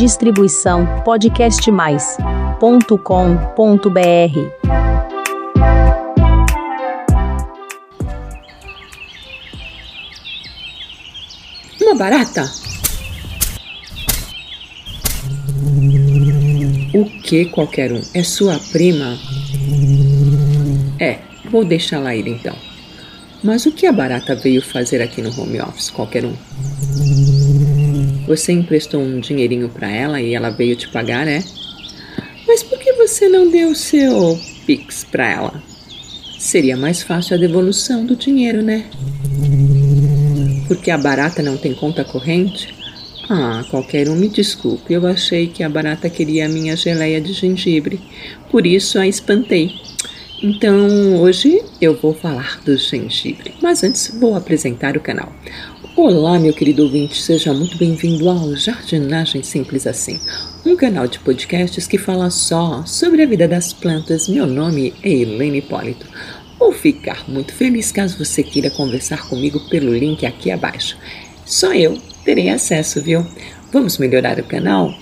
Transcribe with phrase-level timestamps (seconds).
[0.00, 2.62] Distribuição podcastmais.com.br.
[11.82, 12.50] Uma barata?
[16.94, 18.00] O que qualquer um?
[18.14, 19.18] É sua prima?
[20.98, 21.18] É,
[21.50, 22.56] vou deixá-la ir então.
[23.44, 27.39] Mas o que a barata veio fazer aqui no home office, qualquer um?
[28.30, 31.42] Você emprestou um dinheirinho para ela e ela veio te pagar, é?
[32.46, 35.62] Mas por que você não deu o seu Pix para ela?
[36.38, 38.84] Seria mais fácil a devolução do dinheiro, né?
[40.68, 42.72] Porque a barata não tem conta corrente?
[43.28, 47.32] Ah, qualquer um me desculpe, eu achei que a barata queria a minha geleia de
[47.32, 48.00] gengibre,
[48.48, 49.72] por isso a espantei.
[50.40, 55.32] Então, hoje eu vou falar do gengibre, mas antes vou apresentar o canal.
[55.96, 60.20] Olá, meu querido ouvinte, seja muito bem-vindo ao Jardinagem Simples Assim,
[60.64, 64.28] um canal de podcasts que fala só sobre a vida das plantas.
[64.28, 66.06] Meu nome é Helene Hipólito.
[66.58, 70.96] Vou ficar muito feliz caso você queira conversar comigo pelo link aqui abaixo.
[71.44, 73.26] Só eu terei acesso, viu?
[73.72, 74.94] Vamos melhorar o canal?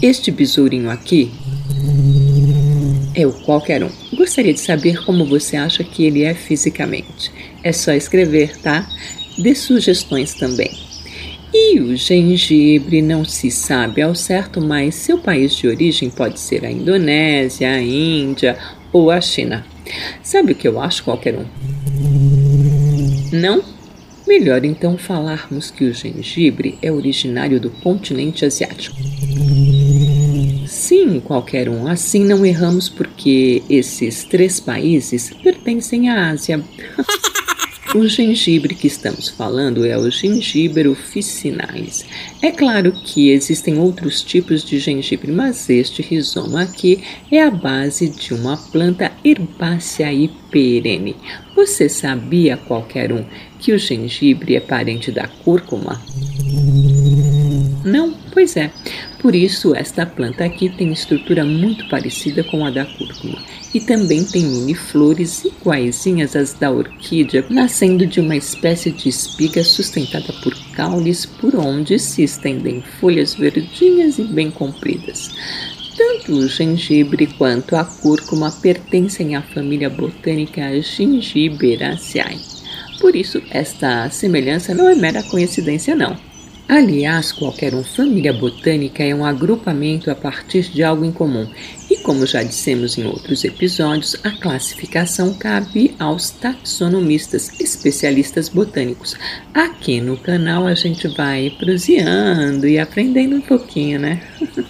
[0.00, 1.30] Este besourinho aqui
[3.26, 3.90] o qualquer um.
[4.14, 7.30] Gostaria de saber como você acha que ele é fisicamente.
[7.62, 8.88] É só escrever, tá?
[9.38, 10.70] Dê sugestões também.
[11.54, 16.64] E o gengibre não se sabe ao certo, mas seu país de origem pode ser
[16.64, 18.56] a Indonésia, a Índia
[18.90, 19.64] ou a China.
[20.22, 21.44] Sabe o que eu acho, qualquer um?
[23.32, 23.62] Não?
[24.26, 28.96] Melhor então falarmos que o gengibre é originário do continente asiático.
[30.82, 31.86] Sim, qualquer um.
[31.86, 36.60] Assim não erramos porque esses três países pertencem à Ásia.
[37.94, 42.06] O gengibre que estamos falando é o gengibre officinalis.
[42.40, 48.08] É claro que existem outros tipos de gengibre, mas este rizoma aqui é a base
[48.08, 51.14] de uma planta herbácea e perene.
[51.54, 53.26] Você sabia, qualquer um,
[53.58, 56.00] que o gengibre é parente da cúrcuma?
[57.84, 58.14] Não?
[58.32, 58.70] Pois é.
[59.20, 63.38] Por isso, esta planta aqui tem estrutura muito parecida com a da cúrcuma
[63.74, 69.64] e também tem mini flores iguaizinhas às da orquídea, nascendo de uma espécie de espiga
[69.64, 75.30] sustentada por caules por onde se estendem folhas verdinhas e bem compridas.
[75.96, 82.40] Tanto o gengibre quanto a cúrcuma pertencem à família botânica Gingiberaceae.
[83.00, 86.31] Por isso, esta semelhança não é mera coincidência, não.
[86.68, 91.46] Aliás, qualquer um família botânica é um agrupamento a partir de algo em comum,
[91.90, 99.14] e como já dissemos em outros episódios, a classificação cabe aos taxonomistas, especialistas botânicos.
[99.52, 104.22] Aqui no canal a gente vai proseando e aprendendo um pouquinho, né?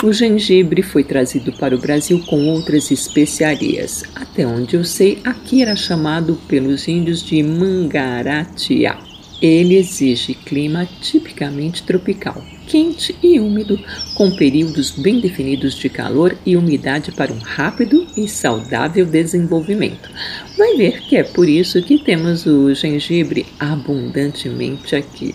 [0.00, 4.04] O gengibre foi trazido para o Brasil com outras especiarias.
[4.14, 9.07] Até onde eu sei, aqui era chamado pelos índios de mangaratiá.
[9.40, 13.78] Ele exige clima tipicamente tropical, quente e úmido,
[14.14, 20.10] com períodos bem definidos de calor e umidade para um rápido e saudável desenvolvimento.
[20.56, 25.34] Vai ver que é por isso que temos o gengibre abundantemente aqui.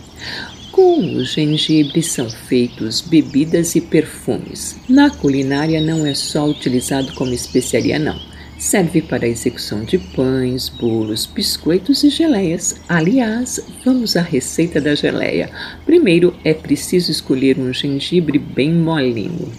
[0.70, 4.76] Com o gengibre são feitos bebidas e perfumes.
[4.90, 8.33] Na culinária não é só utilizado como especiaria, não
[8.64, 12.74] Serve para a execução de pães, bolos, biscoitos e geleias.
[12.88, 15.52] Aliás, vamos à receita da geleia.
[15.86, 19.52] Primeiro é preciso escolher um gengibre bem molinho.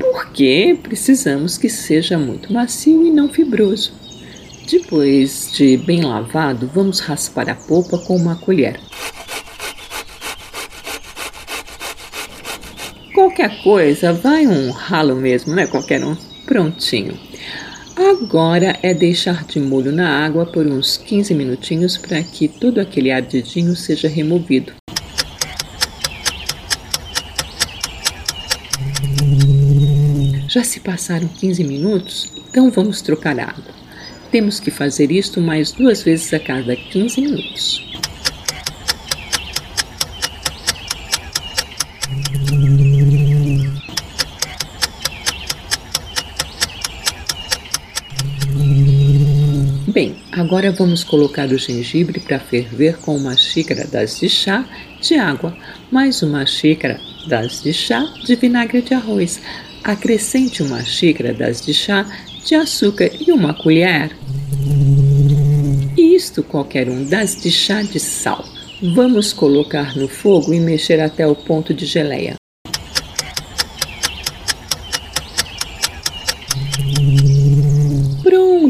[0.00, 3.92] Porque precisamos que seja muito macio e não fibroso.
[4.68, 8.80] Depois de bem lavado, vamos raspar a polpa com uma colher.
[13.14, 15.68] Qualquer coisa, vai um ralo mesmo, né?
[15.68, 16.31] Qualquer um.
[16.44, 17.18] Prontinho.
[17.96, 23.10] Agora é deixar de molho na água por uns 15 minutinhos para que todo aquele
[23.10, 24.72] ardidinho seja removido.
[30.48, 32.32] Já se passaram 15 minutos?
[32.48, 33.74] Então vamos trocar a água.
[34.30, 37.91] Temos que fazer isto mais duas vezes a cada 15 minutos.
[49.92, 54.64] Bem, agora vamos colocar o gengibre para ferver com uma xícara das de chá
[55.02, 55.54] de água,
[55.90, 56.98] mais uma xícara
[57.28, 59.38] das de chá de vinagre de arroz.
[59.84, 62.06] Acrescente uma xícara das de chá
[62.42, 64.16] de açúcar e uma colher.
[65.94, 68.42] Isto qualquer um das de chá de sal.
[68.94, 72.41] Vamos colocar no fogo e mexer até o ponto de geleia.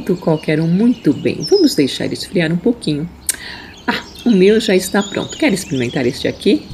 [0.02, 1.46] Pronto, qualquer um, muito bem.
[1.48, 3.08] Vamos deixar esfriar um pouquinho.
[3.86, 5.38] Ah, o meu já está pronto.
[5.38, 6.66] Quer experimentar este aqui?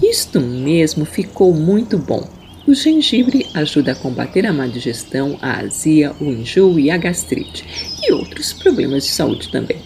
[0.00, 2.28] Isto mesmo, ficou muito bom.
[2.64, 7.64] O gengibre ajuda a combater a má digestão, a azia, o enjoo e a gastrite,
[8.06, 9.78] e outros problemas de saúde também.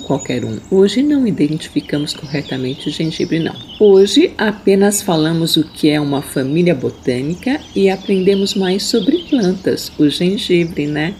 [0.00, 0.58] Qualquer um.
[0.70, 3.54] Hoje não identificamos corretamente o gengibre, não.
[3.80, 10.08] Hoje apenas falamos o que é uma família botânica e aprendemos mais sobre plantas, o
[10.08, 11.14] gengibre, né?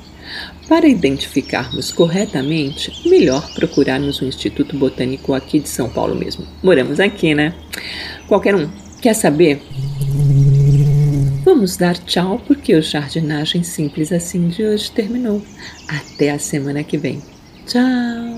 [0.68, 6.46] Para identificarmos corretamente, melhor procurarmos o Instituto Botânico aqui de São Paulo mesmo.
[6.62, 7.54] Moramos aqui, né?
[8.26, 8.68] Qualquer um,
[9.00, 9.62] quer saber?
[11.42, 15.42] Vamos dar tchau porque o Jardinagem Simples Assim de hoje terminou.
[15.88, 17.22] Até a semana que vem.
[17.66, 18.37] Tchau!